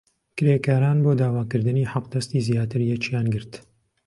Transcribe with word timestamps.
کرێکاران 0.37 0.97
بۆ 1.05 1.11
داواکردنی 1.21 1.89
حەقدەستی 1.93 2.45
زیاتر 2.47 2.81
یەکیان 2.91 3.25
گرت. 3.33 3.53